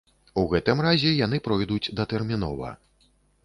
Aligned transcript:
У 0.43 0.45
гэтым 0.53 0.81
разе 0.85 1.11
яны 1.19 1.41
пройдуць 1.49 1.93
датэрмінова. 2.03 2.77